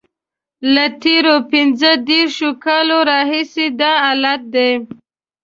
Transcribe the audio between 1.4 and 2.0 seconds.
پنځه